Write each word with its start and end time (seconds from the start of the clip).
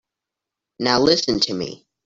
Now 0.79 0.99
listen 0.99 1.39
to 1.41 1.53
me. 1.53 1.85